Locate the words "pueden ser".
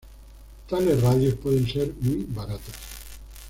1.35-1.93